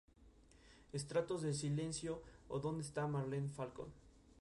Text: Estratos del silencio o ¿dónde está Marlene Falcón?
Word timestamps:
Estratos 0.93 1.43
del 1.43 1.53
silencio 1.53 2.23
o 2.47 2.57
¿dónde 2.59 2.81
está 2.81 3.05
Marlene 3.05 3.49
Falcón? 3.51 3.89